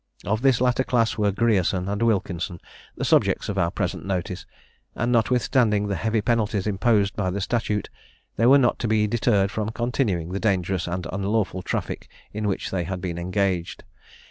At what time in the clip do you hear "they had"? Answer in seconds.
12.71-12.99